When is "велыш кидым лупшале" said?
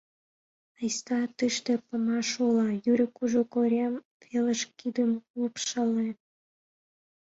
4.27-6.09